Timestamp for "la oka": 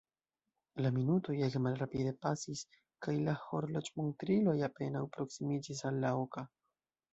6.07-6.49